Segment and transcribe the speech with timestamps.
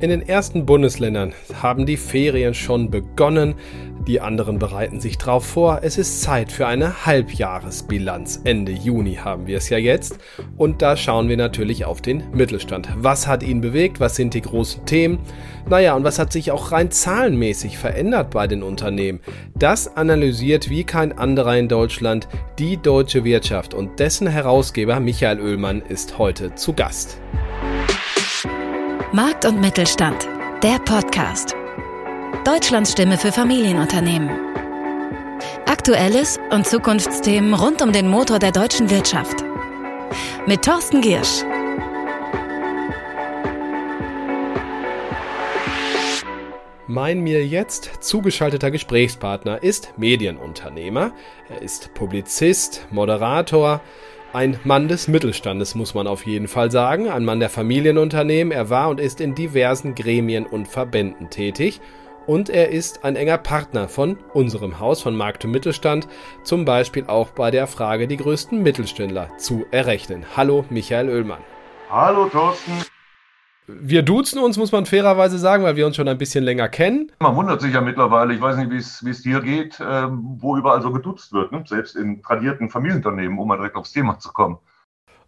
[0.00, 3.54] In den ersten Bundesländern haben die Ferien schon begonnen,
[4.06, 5.80] die anderen bereiten sich drauf vor.
[5.82, 8.40] Es ist Zeit für eine Halbjahresbilanz.
[8.44, 10.18] Ende Juni haben wir es ja jetzt
[10.56, 12.88] und da schauen wir natürlich auf den Mittelstand.
[12.96, 14.00] Was hat ihn bewegt?
[14.00, 15.18] Was sind die großen Themen?
[15.68, 19.20] Naja, und was hat sich auch rein zahlenmäßig verändert bei den Unternehmen?
[19.54, 22.26] Das analysiert wie kein anderer in Deutschland
[22.58, 27.20] die deutsche Wirtschaft und dessen Herausgeber Michael Oehlmann ist heute zu Gast.
[29.12, 30.28] Markt und Mittelstand,
[30.62, 31.56] der Podcast.
[32.44, 34.30] Deutschlands Stimme für Familienunternehmen.
[35.66, 39.44] Aktuelles und Zukunftsthemen rund um den Motor der deutschen Wirtschaft.
[40.46, 41.42] Mit Thorsten Giersch.
[46.86, 51.10] Mein mir jetzt zugeschalteter Gesprächspartner ist Medienunternehmer.
[51.48, 53.80] Er ist Publizist, Moderator,
[54.32, 57.08] ein Mann des Mittelstandes, muss man auf jeden Fall sagen.
[57.08, 58.52] Ein Mann der Familienunternehmen.
[58.52, 61.80] Er war und ist in diversen Gremien und Verbänden tätig.
[62.26, 66.06] Und er ist ein enger Partner von unserem Haus, von Markt und Mittelstand.
[66.44, 70.24] Zum Beispiel auch bei der Frage, die größten Mittelständler zu errechnen.
[70.36, 71.42] Hallo, Michael Oehlmann.
[71.90, 72.72] Hallo, Thorsten.
[73.80, 77.12] Wir duzen uns, muss man fairerweise sagen, weil wir uns schon ein bisschen länger kennen.
[77.20, 80.82] Man wundert sich ja mittlerweile, ich weiß nicht, wie es dir geht, äh, wo überall
[80.82, 81.64] so geduzt wird, ne?
[81.66, 84.58] selbst in tradierten Familienunternehmen, um mal direkt aufs Thema zu kommen.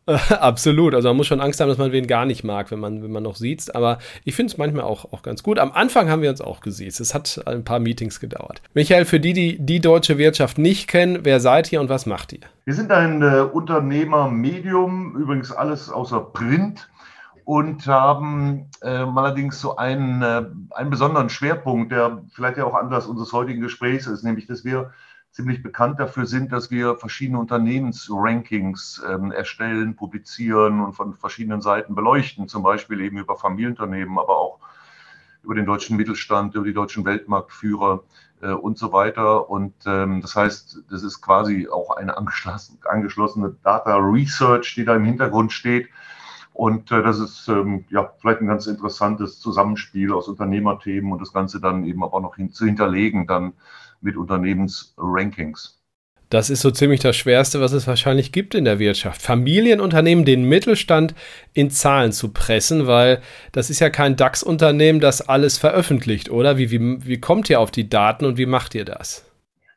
[0.40, 0.94] Absolut.
[0.94, 3.12] Also man muss schon Angst haben, dass man wen gar nicht mag, wenn man, wenn
[3.12, 3.74] man noch sieht.
[3.74, 5.58] Aber ich finde es manchmal auch, auch ganz gut.
[5.58, 7.00] Am Anfang haben wir uns auch gesiezt.
[7.00, 8.62] Es hat ein paar Meetings gedauert.
[8.74, 12.32] Michael, für die, die die deutsche Wirtschaft nicht kennen, wer seid ihr und was macht
[12.32, 12.40] ihr?
[12.64, 16.88] Wir sind ein äh, Unternehmer-Medium, übrigens alles außer Print
[17.44, 23.06] und haben äh, allerdings so einen, äh, einen besonderen Schwerpunkt, der vielleicht ja auch Anlass
[23.06, 24.92] unseres heutigen Gesprächs ist, nämlich dass wir
[25.32, 31.94] ziemlich bekannt dafür sind, dass wir verschiedene Unternehmensrankings ähm, erstellen, publizieren und von verschiedenen Seiten
[31.94, 34.58] beleuchten, zum Beispiel eben über Familienunternehmen, aber auch
[35.42, 38.04] über den deutschen Mittelstand, über die deutschen Weltmarktführer
[38.42, 39.48] äh, und so weiter.
[39.48, 45.04] Und ähm, das heißt, das ist quasi auch eine angeschlossene Data Research, die da im
[45.04, 45.88] Hintergrund steht
[46.52, 51.32] und äh, das ist ähm, ja vielleicht ein ganz interessantes Zusammenspiel aus Unternehmerthemen und das
[51.32, 53.54] Ganze dann eben auch noch hin, zu hinterlegen dann
[54.00, 55.82] mit Unternehmensrankings.
[56.28, 59.20] Das ist so ziemlich das Schwerste, was es wahrscheinlich gibt in der Wirtschaft.
[59.20, 61.14] Familienunternehmen, den Mittelstand
[61.52, 63.20] in Zahlen zu pressen, weil
[63.52, 66.56] das ist ja kein DAX-Unternehmen, das alles veröffentlicht, oder?
[66.56, 69.26] Wie, wie, wie kommt ihr auf die Daten und wie macht ihr das?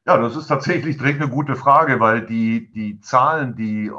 [0.05, 3.89] Ja, das ist tatsächlich direkt eine gute Frage, weil die, die Zahlen, die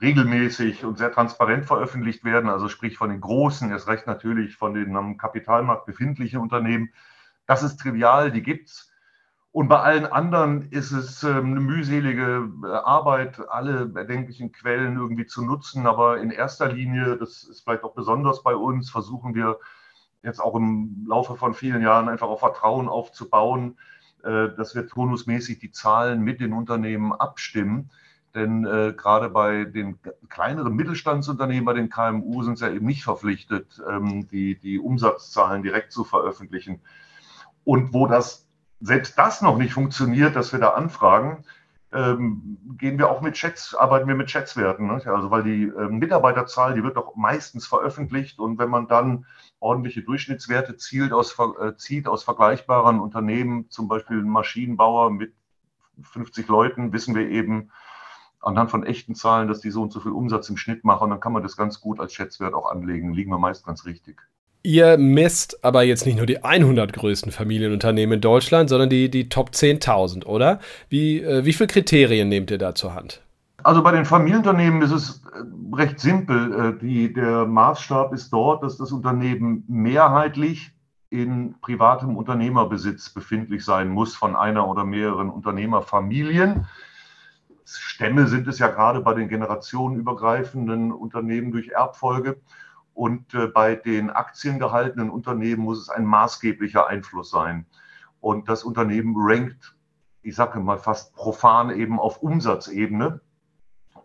[0.00, 4.74] regelmäßig und sehr transparent veröffentlicht werden, also sprich von den großen, erst recht natürlich von
[4.74, 6.90] den am Kapitalmarkt befindlichen Unternehmen,
[7.46, 8.90] das ist trivial, die gibt's.
[9.52, 15.26] Und bei allen anderen ist es ähm, eine mühselige äh, Arbeit, alle erdenklichen Quellen irgendwie
[15.26, 15.86] zu nutzen.
[15.88, 19.58] Aber in erster Linie, das ist vielleicht auch besonders bei uns, versuchen wir
[20.22, 23.76] jetzt auch im Laufe von vielen Jahren einfach auf Vertrauen aufzubauen
[24.22, 27.90] dass wir turnusmäßig die Zahlen mit den Unternehmen abstimmen.
[28.34, 29.98] Denn äh, gerade bei den
[30.28, 35.62] kleineren Mittelstandsunternehmen, bei den KMU, sind sie ja eben nicht verpflichtet, ähm, die, die Umsatzzahlen
[35.62, 36.80] direkt zu veröffentlichen.
[37.64, 38.46] Und wo das
[38.80, 41.44] selbst das noch nicht funktioniert, dass wir da anfragen,
[41.92, 44.86] ähm, gehen wir auch mit Chats, arbeiten wir mit Chatswerten.
[44.86, 45.02] Ne?
[45.06, 49.26] Also weil die äh, Mitarbeiterzahl, die wird doch meistens veröffentlicht und wenn man dann
[49.60, 55.32] ordentliche Durchschnittswerte zielt aus, äh, zieht aus vergleichbaren Unternehmen, zum Beispiel ein Maschinenbauer mit
[56.02, 57.70] 50 Leuten, wissen wir eben
[58.40, 61.20] anhand von echten Zahlen, dass die so und so viel Umsatz im Schnitt machen dann
[61.20, 63.12] kann man das ganz gut als Schätzwert auch anlegen.
[63.12, 64.22] Liegen wir meist ganz richtig.
[64.62, 69.28] Ihr messt aber jetzt nicht nur die 100 größten Familienunternehmen in Deutschland, sondern die, die
[69.28, 70.60] Top 10.000, oder?
[70.90, 73.22] Wie, äh, wie viele Kriterien nehmt ihr da zur Hand?
[73.62, 75.42] Also bei den Familienunternehmen ist es äh,
[75.74, 76.52] recht simpel.
[76.52, 80.72] Äh, die, der Maßstab ist dort, dass das Unternehmen mehrheitlich
[81.10, 86.66] in privatem Unternehmerbesitz befindlich sein muss von einer oder mehreren Unternehmerfamilien.
[87.64, 92.40] Stämme sind es ja gerade bei den generationenübergreifenden Unternehmen durch Erbfolge.
[92.94, 97.66] Und äh, bei den aktiengehaltenen Unternehmen muss es ein maßgeblicher Einfluss sein.
[98.20, 99.74] Und das Unternehmen rankt,
[100.22, 103.20] ich sage mal fast profan eben auf Umsatzebene.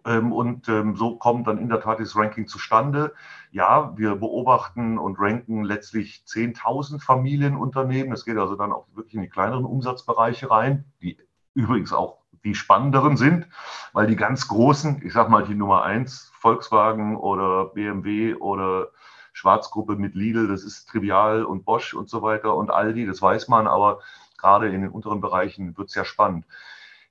[0.06, 3.14] Ähm, und ähm, so kommt dann in der Tat das Ranking zustande.
[3.52, 8.14] Ja, wir beobachten und ranken letztlich 10.000 Familienunternehmen.
[8.14, 11.18] Es geht also dann auch wirklich in die kleineren Umsatzbereiche rein, die
[11.56, 13.48] übrigens auch die spannenderen sind,
[13.94, 18.90] weil die ganz großen, ich sage mal die Nummer eins, Volkswagen oder BMW oder
[19.34, 23.48] Schwarzgruppe mit Lidl, das ist trivial und Bosch und so weiter und Aldi, das weiß
[23.48, 24.00] man, aber
[24.38, 26.46] gerade in den unteren Bereichen wird es ja spannend.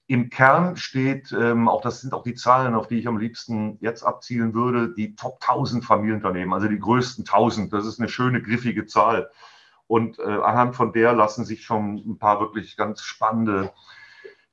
[0.06, 3.78] Im Kern steht, ähm, auch das sind auch die Zahlen, auf die ich am liebsten
[3.80, 7.72] jetzt abzielen würde, die Top 1000 Familienunternehmen, also die größten 1000.
[7.72, 9.30] Das ist eine schöne, griffige Zahl.
[9.86, 13.72] Und äh, anhand von der lassen sich schon ein paar wirklich ganz spannende,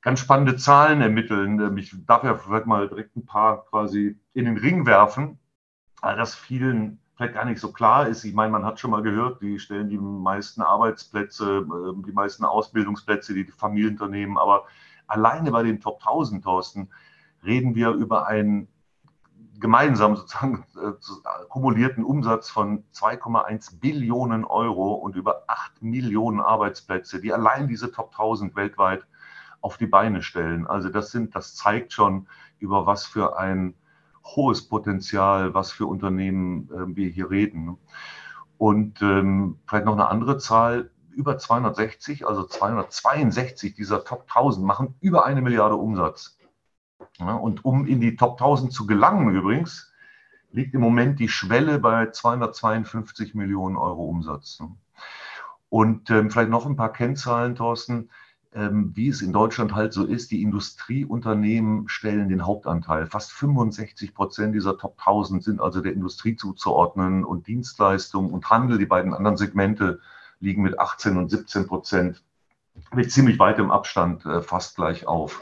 [0.00, 1.60] ganz spannende Zahlen ermitteln.
[1.60, 5.38] Ähm, ich darf ja vielleicht mal direkt ein paar quasi in den Ring werfen,
[6.00, 8.24] weil das vielen vielleicht gar nicht so klar ist.
[8.24, 12.44] Ich meine, man hat schon mal gehört, die stellen die meisten Arbeitsplätze, ähm, die meisten
[12.44, 14.64] Ausbildungsplätze, die, die Familienunternehmen, aber
[15.12, 16.88] alleine bei den Top 1000, Thorsten,
[17.44, 18.68] reden wir über einen
[19.60, 20.92] gemeinsam sozusagen äh,
[21.48, 28.12] kumulierten Umsatz von 2,1 Billionen Euro und über 8 Millionen Arbeitsplätze, die allein diese Top
[28.12, 29.06] 1000 weltweit
[29.60, 30.66] auf die Beine stellen.
[30.66, 32.26] Also das sind, das zeigt schon,
[32.58, 33.74] über was für ein
[34.24, 37.76] hohes Potenzial, was für Unternehmen äh, wir hier reden.
[38.56, 44.94] Und ähm, vielleicht noch eine andere Zahl, über 260, also 262 dieser Top 1000 machen
[45.00, 46.38] über eine Milliarde Umsatz.
[47.18, 49.92] Ja, und um in die Top 1000 zu gelangen übrigens,
[50.50, 54.62] liegt im Moment die Schwelle bei 252 Millionen Euro Umsatz.
[55.68, 58.10] Und ähm, vielleicht noch ein paar Kennzahlen, Thorsten,
[58.54, 60.30] ähm, wie es in Deutschland halt so ist.
[60.30, 63.06] Die Industrieunternehmen stellen den Hauptanteil.
[63.06, 68.78] Fast 65 Prozent dieser Top 1000 sind also der Industrie zuzuordnen und Dienstleistung und Handel,
[68.78, 70.00] die beiden anderen Segmente,
[70.42, 72.22] liegen mit 18 und 17 Prozent
[72.92, 75.40] mit ziemlich weitem Abstand äh, fast gleich auf.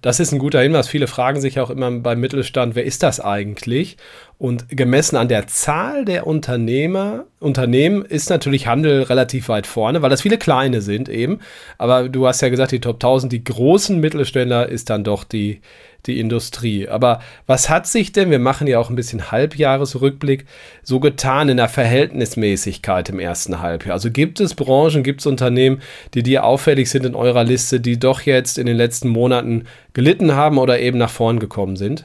[0.00, 0.88] Das ist ein guter Hinweis.
[0.88, 3.98] Viele fragen sich auch immer beim Mittelstand, wer ist das eigentlich?
[4.38, 10.08] Und gemessen an der Zahl der Unternehmer, Unternehmen ist natürlich Handel relativ weit vorne, weil
[10.08, 11.40] das viele kleine sind eben.
[11.76, 15.60] Aber du hast ja gesagt, die Top 1000, die großen Mittelständler ist dann doch die,
[16.06, 16.88] die Industrie.
[16.88, 20.46] Aber was hat sich denn, wir machen ja auch ein bisschen Halbjahresrückblick,
[20.82, 23.94] so getan in der Verhältnismäßigkeit im ersten Halbjahr?
[23.94, 25.80] Also gibt es Branchen, gibt es Unternehmen,
[26.14, 30.34] die dir auffällig sind in eurer Liste, die doch jetzt in den letzten Monaten gelitten
[30.34, 32.04] haben oder eben nach vorn gekommen sind?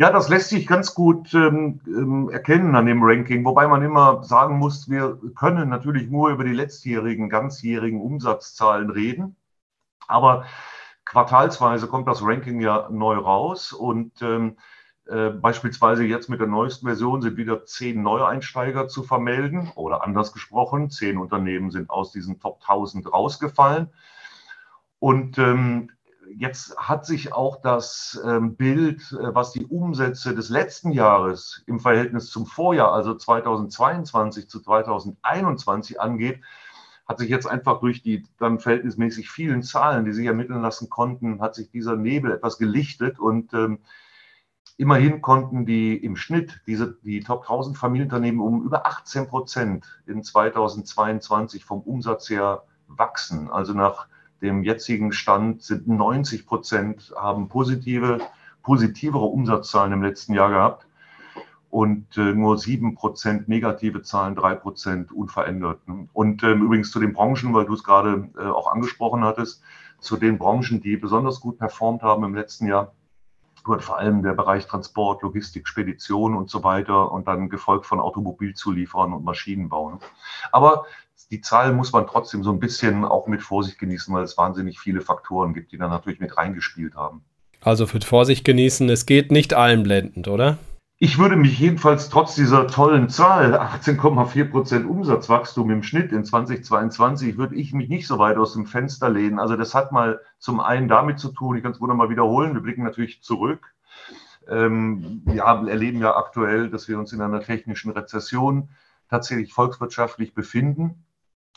[0.00, 4.22] Ja, das lässt sich ganz gut ähm, ähm erkennen an dem Ranking, wobei man immer
[4.22, 9.34] sagen muss, wir können natürlich nur über die letztjährigen, ganzjährigen Umsatzzahlen reden.
[10.06, 10.44] Aber
[11.08, 14.58] quartalsweise kommt das Ranking ja neu raus und ähm,
[15.06, 20.34] äh, beispielsweise jetzt mit der neuesten Version sind wieder zehn Neueinsteiger zu vermelden oder anders
[20.34, 23.88] gesprochen, zehn Unternehmen sind aus diesen Top 1000 rausgefallen.
[24.98, 25.90] Und ähm,
[26.36, 31.80] jetzt hat sich auch das ähm, Bild, äh, was die Umsätze des letzten Jahres im
[31.80, 36.42] Verhältnis zum Vorjahr, also 2022 zu 2021 angeht,
[37.08, 41.40] hat sich jetzt einfach durch die dann verhältnismäßig vielen Zahlen, die sich ermitteln lassen konnten,
[41.40, 43.78] hat sich dieser Nebel etwas gelichtet und ähm,
[44.76, 50.22] immerhin konnten die im Schnitt diese, die Top 1000 Familienunternehmen um über 18 Prozent in
[50.22, 53.50] 2022 vom Umsatz her wachsen.
[53.50, 54.06] Also nach
[54.42, 58.18] dem jetzigen Stand sind 90 Prozent haben positive,
[58.62, 60.87] positivere Umsatzzahlen im letzten Jahr gehabt
[61.70, 65.80] und äh, nur sieben Prozent negative Zahlen, drei Prozent unverändert.
[66.12, 69.62] Und ähm, übrigens zu den Branchen, weil du es gerade äh, auch angesprochen hattest,
[70.00, 72.92] zu den Branchen, die besonders gut performt haben im letzten Jahr,
[73.64, 78.00] gehört vor allem der Bereich Transport, Logistik, Spedition und so weiter und dann gefolgt von
[78.00, 79.90] Automobilzulieferern und Maschinenbau.
[79.90, 79.98] Ne?
[80.52, 80.86] Aber
[81.30, 84.78] die Zahl muss man trotzdem so ein bisschen auch mit Vorsicht genießen, weil es wahnsinnig
[84.78, 87.22] viele Faktoren gibt, die da natürlich mit reingespielt haben.
[87.60, 90.58] Also für Vorsicht genießen, es geht nicht allen blendend, oder?
[91.00, 97.38] Ich würde mich jedenfalls trotz dieser tollen Zahl, 18,4 Prozent Umsatzwachstum im Schnitt in 2022,
[97.38, 99.38] würde ich mich nicht so weit aus dem Fenster lehnen.
[99.38, 102.54] Also das hat mal zum einen damit zu tun, ich kann es wohl nochmal wiederholen,
[102.54, 103.72] wir blicken natürlich zurück.
[104.48, 108.70] Ähm, wir erleben ja aktuell, dass wir uns in einer technischen Rezession
[109.08, 111.04] tatsächlich volkswirtschaftlich befinden.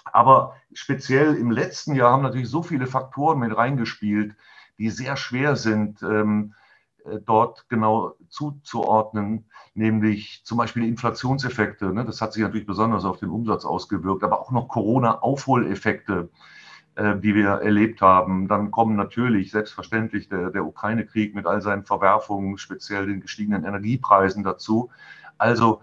[0.05, 4.35] Aber speziell im letzten Jahr haben natürlich so viele Faktoren mit reingespielt,
[4.77, 6.03] die sehr schwer sind.
[6.03, 6.60] Ähm, äh,
[7.25, 11.93] dort genau zuzuordnen, nämlich zum Beispiel Inflationseffekte.
[11.93, 12.05] Ne?
[12.05, 16.29] Das hat sich natürlich besonders auf den Umsatz ausgewirkt, aber auch noch Corona-Aufholeffekte,
[16.95, 18.47] äh, die wir erlebt haben.
[18.47, 24.43] Dann kommen natürlich selbstverständlich der, der Ukraine-Krieg mit all seinen Verwerfungen, speziell den gestiegenen Energiepreisen
[24.43, 24.89] dazu.
[25.37, 25.81] Also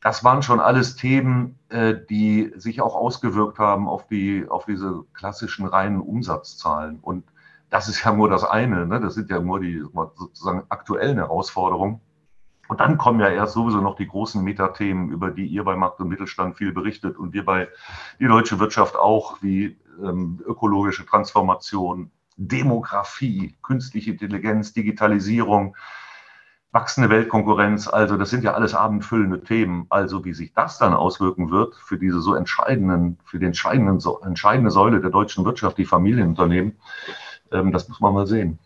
[0.00, 5.04] das waren schon alles Themen, äh, die sich auch ausgewirkt haben auf, die, auf diese
[5.12, 6.98] klassischen reinen Umsatzzahlen.
[7.00, 7.24] Und
[7.70, 9.00] das ist ja nur das eine, ne?
[9.00, 9.82] das sind ja nur die
[10.16, 12.00] sozusagen aktuellen Herausforderungen.
[12.68, 16.00] Und dann kommen ja erst sowieso noch die großen Metathemen, über die ihr bei Markt
[16.00, 17.68] und Mittelstand viel berichtet und wir bei
[18.20, 25.76] die deutsche Wirtschaft auch, wie ähm, ökologische Transformation, Demografie, künstliche Intelligenz, Digitalisierung,
[26.70, 27.88] wachsende Weltkonkurrenz.
[27.88, 29.86] Also das sind ja alles abendfüllende Themen.
[29.88, 34.20] Also wie sich das dann auswirken wird für diese so entscheidenden, für den entscheidenden, so,
[34.20, 36.76] entscheidende Säule der deutschen Wirtschaft, die Familienunternehmen,
[37.52, 38.58] ähm, das muss man mal sehen.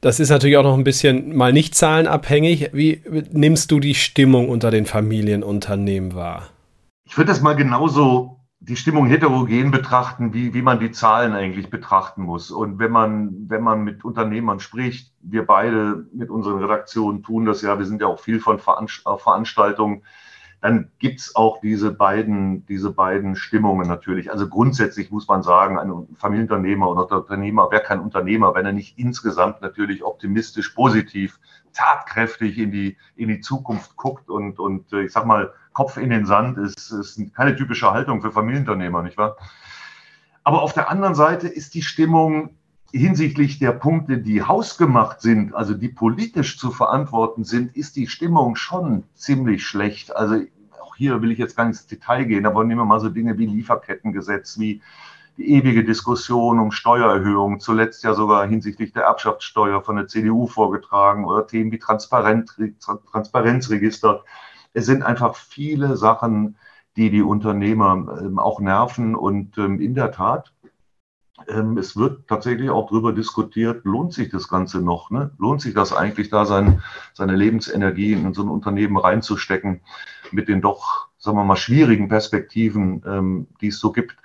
[0.00, 2.70] Das ist natürlich auch noch ein bisschen mal nicht zahlenabhängig.
[2.72, 6.48] Wie nimmst du die Stimmung unter den Familienunternehmen wahr?
[7.04, 11.70] Ich würde das mal genauso die Stimmung heterogen betrachten, wie, wie man die Zahlen eigentlich
[11.70, 12.50] betrachten muss.
[12.50, 17.62] Und wenn man, wenn man mit Unternehmern spricht, wir beide mit unseren Redaktionen tun das
[17.62, 20.02] ja, wir sind ja auch viel von Veranstaltungen,
[20.60, 24.30] dann gibt's auch diese beiden, diese beiden Stimmungen natürlich.
[24.30, 28.98] Also grundsätzlich muss man sagen, ein Familienunternehmer oder Unternehmer wäre kein Unternehmer, wenn er nicht
[28.98, 31.40] insgesamt natürlich optimistisch, positiv,
[31.72, 36.10] tatkräftig in die, in die Zukunft guckt und, und äh, ich sag mal, Kopf in
[36.10, 39.36] den Sand ist, ist keine typische Haltung für Familienunternehmer, nicht wahr?
[40.44, 42.56] Aber auf der anderen Seite ist die Stimmung
[42.92, 48.56] hinsichtlich der Punkte, die hausgemacht sind, also die politisch zu verantworten sind, ist die Stimmung
[48.56, 50.14] schon ziemlich schlecht.
[50.14, 50.42] Also
[50.80, 53.08] auch hier will ich jetzt gar nicht ins Detail gehen, aber nehmen wir mal so
[53.08, 54.82] Dinge wie Lieferkettengesetz, wie
[55.36, 61.24] die ewige Diskussion um Steuererhöhungen, zuletzt ja sogar hinsichtlich der Erbschaftssteuer von der CDU vorgetragen
[61.24, 62.56] oder Themen wie Transparenz,
[63.10, 64.24] Transparenzregister.
[64.72, 66.56] Es sind einfach viele Sachen,
[66.96, 69.14] die die Unternehmer ähm, auch nerven.
[69.14, 70.52] Und ähm, in der Tat,
[71.48, 75.10] ähm, es wird tatsächlich auch darüber diskutiert, lohnt sich das Ganze noch?
[75.10, 75.30] Ne?
[75.38, 76.82] Lohnt sich das eigentlich, da sein,
[77.14, 79.80] seine Lebensenergie in so ein Unternehmen reinzustecken
[80.30, 84.16] mit den doch, sagen wir mal, schwierigen Perspektiven, ähm, die es so gibt?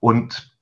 [0.00, 0.54] Und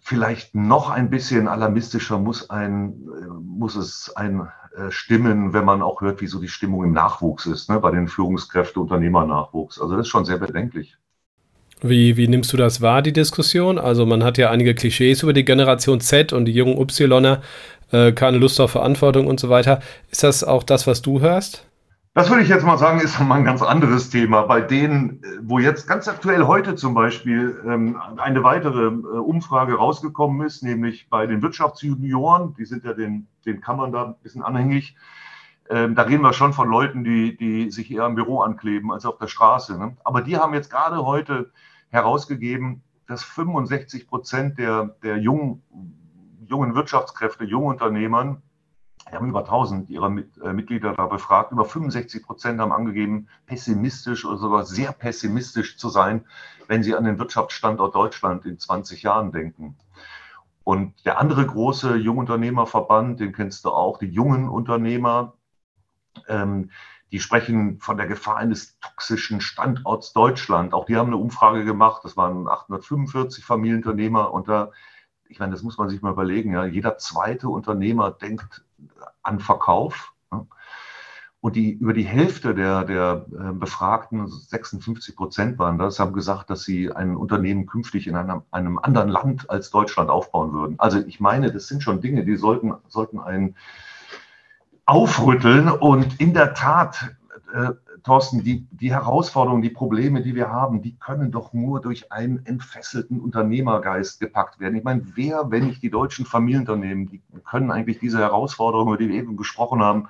[0.00, 5.82] vielleicht noch ein bisschen alarmistischer muss, ein, äh, muss es ein äh, stimmen, wenn man
[5.82, 9.80] auch hört, wie so die Stimmung im Nachwuchs ist, ne, bei den Führungskräften, Unternehmernachwuchs.
[9.80, 10.96] Also das ist schon sehr bedenklich.
[11.82, 13.78] Wie, wie nimmst du das wahr, die Diskussion?
[13.78, 17.42] Also man hat ja einige Klischees über die Generation Z und die jungen Ypsiloner,
[17.92, 19.80] äh, keine Lust auf Verantwortung und so weiter.
[20.10, 21.66] Ist das auch das, was du hörst?
[22.14, 24.40] Das würde ich jetzt mal sagen, ist mal ein ganz anderes Thema.
[24.44, 29.74] Bei denen, äh, wo jetzt ganz aktuell heute zum Beispiel ähm, eine weitere äh, Umfrage
[29.74, 34.42] rausgekommen ist, nämlich bei den Wirtschaftsjunioren, die sind ja den, den Kammern da ein bisschen
[34.42, 34.96] anhängig.
[35.70, 39.04] Ähm, da reden wir schon von Leuten, die, die sich eher im Büro ankleben als
[39.04, 39.78] auf der Straße.
[39.78, 39.96] Ne?
[40.04, 41.50] Aber die haben jetzt gerade heute
[41.90, 45.62] herausgegeben, dass 65 Prozent der, der jungen,
[46.46, 48.42] jungen Wirtschaftskräfte, jungen Unternehmern,
[49.08, 51.52] wir haben über 1000 ihrer äh, Mitglieder da befragt.
[51.52, 56.24] Über 65 Prozent haben angegeben, pessimistisch oder sogar sehr pessimistisch zu sein,
[56.66, 59.76] wenn sie an den Wirtschaftsstandort Deutschland in 20 Jahren denken.
[60.64, 65.34] Und der andere große Jungunternehmerverband, den kennst du auch, die jungen Unternehmer,
[66.28, 66.70] ähm,
[67.12, 70.74] die sprechen von der Gefahr eines toxischen Standorts Deutschland.
[70.74, 72.02] Auch die haben eine Umfrage gemacht.
[72.04, 74.32] Das waren 845 Familienunternehmer.
[74.32, 74.72] Und da,
[75.28, 76.52] ich meine, das muss man sich mal überlegen.
[76.52, 78.64] Ja, jeder zweite Unternehmer denkt
[79.22, 80.12] an Verkauf.
[81.40, 86.50] Und die, über die Hälfte der, der äh, Befragten, 56 Prozent waren das, haben gesagt,
[86.50, 90.74] dass sie ein Unternehmen künftig in einem, einem anderen Land als Deutschland aufbauen würden.
[90.78, 93.54] Also ich meine, das sind schon Dinge, die sollten, sollten einen
[94.86, 95.68] aufrütteln.
[95.68, 97.14] Und in der Tat,
[97.52, 97.72] äh,
[98.04, 102.46] Thorsten, die, die Herausforderungen, die Probleme, die wir haben, die können doch nur durch einen
[102.46, 104.76] entfesselten Unternehmergeist gepackt werden.
[104.76, 109.08] Ich meine, wer, wenn nicht die deutschen Familienunternehmen, die können eigentlich diese Herausforderungen, über die
[109.08, 110.08] wir eben gesprochen haben,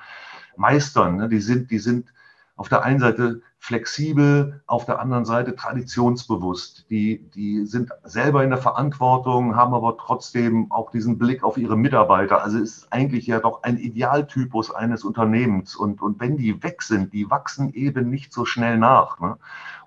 [0.56, 1.16] meistern.
[1.16, 1.28] Ne?
[1.30, 2.12] Die sind, die sind
[2.56, 6.86] auf der einen Seite flexibel, auf der anderen Seite traditionsbewusst.
[6.88, 11.76] Die, die sind selber in der Verantwortung, haben aber trotzdem auch diesen Blick auf ihre
[11.76, 12.42] Mitarbeiter.
[12.42, 15.76] Also es ist eigentlich ja doch ein Idealtypus eines Unternehmens.
[15.76, 19.20] Und, und wenn die weg sind, die wachsen eben nicht so schnell nach.
[19.20, 19.36] Ne?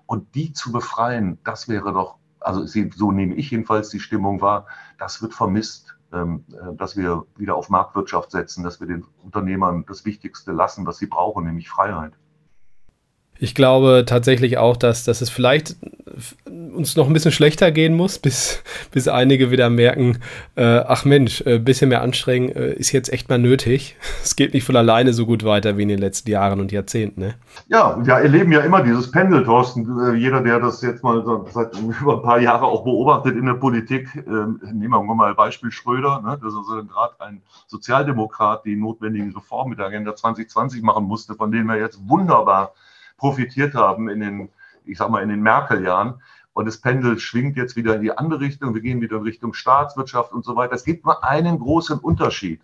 [0.06, 4.66] Und die zu befreien, das wäre doch, also so nehme ich jedenfalls die Stimmung wahr,
[4.98, 9.84] das wird vermisst ähm, äh, dass wir wieder auf Marktwirtschaft setzen, dass wir den Unternehmern
[9.86, 12.14] das Wichtigste lassen, was sie brauchen, nämlich Freiheit.
[13.40, 15.76] Ich glaube tatsächlich auch, dass, dass es vielleicht
[16.74, 20.18] uns noch ein bisschen schlechter gehen muss, bis, bis einige wieder merken,
[20.56, 23.96] äh, ach Mensch, ein äh, bisschen mehr anstrengen äh, ist jetzt echt mal nötig.
[24.22, 27.20] Es geht nicht von alleine so gut weiter wie in den letzten Jahren und Jahrzehnten.
[27.20, 27.34] Ne?
[27.68, 29.88] Ja, wir erleben ja immer dieses Pendel, Thorsten.
[29.98, 33.54] Äh, jeder, der das jetzt mal seit über ein paar Jahren auch beobachtet in der
[33.54, 36.38] Politik, ähm, nehmen wir mal Beispiel Schröder, ne?
[36.40, 41.34] das ist also gerade ein Sozialdemokrat, die notwendigen Reformen mit der Agenda 2020 machen musste,
[41.34, 42.74] von denen wir jetzt wunderbar
[43.20, 44.48] profitiert haben in den,
[44.86, 46.22] ich sag mal, in den Merkel-Jahren.
[46.54, 48.74] Und das Pendel schwingt jetzt wieder in die andere Richtung.
[48.74, 50.74] Wir gehen wieder in Richtung Staatswirtschaft und so weiter.
[50.74, 52.62] Es gibt nur einen großen Unterschied.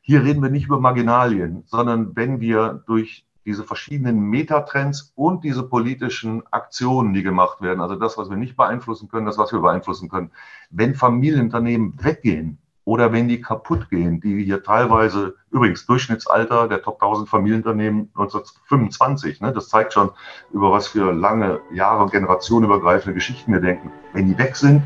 [0.00, 5.64] Hier reden wir nicht über Marginalien, sondern wenn wir durch diese verschiedenen Metatrends und diese
[5.64, 9.60] politischen Aktionen, die gemacht werden, also das, was wir nicht beeinflussen können, das, was wir
[9.60, 10.30] beeinflussen können,
[10.70, 12.58] wenn Familienunternehmen weggehen,
[12.90, 19.40] oder wenn die kaputt gehen, die hier teilweise, übrigens Durchschnittsalter der Top 1000 Familienunternehmen 1925,
[19.40, 20.10] ne, das zeigt schon,
[20.52, 23.92] über was für lange Jahre generationenübergreifende Geschichten wir denken.
[24.12, 24.82] Wenn die weg sind,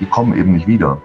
[0.00, 1.02] die kommen eben nicht wieder.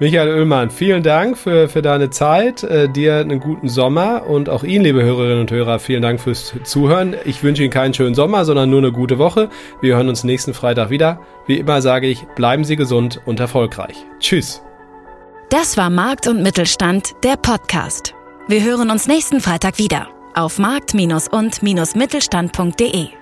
[0.00, 2.62] Michael Oehlmann, vielen Dank für, für deine Zeit.
[2.62, 6.54] Äh, dir einen guten Sommer und auch Ihnen, liebe Hörerinnen und Hörer, vielen Dank fürs
[6.64, 7.16] Zuhören.
[7.24, 9.48] Ich wünsche Ihnen keinen schönen Sommer, sondern nur eine gute Woche.
[9.80, 11.20] Wir hören uns nächsten Freitag wieder.
[11.46, 13.96] Wie immer sage ich, bleiben Sie gesund und erfolgreich.
[14.18, 14.62] Tschüss.
[15.52, 18.14] Das war Markt und Mittelstand, der Podcast.
[18.48, 23.21] Wir hören uns nächsten Freitag wieder auf markt- und-mittelstand.de.